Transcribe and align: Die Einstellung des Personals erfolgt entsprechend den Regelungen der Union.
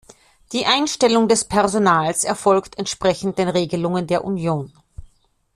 Die 0.51 0.65
Einstellung 0.65 1.27
des 1.27 1.45
Personals 1.45 2.23
erfolgt 2.23 2.79
entsprechend 2.79 3.37
den 3.37 3.49
Regelungen 3.49 4.07
der 4.07 4.25
Union. 4.25 4.73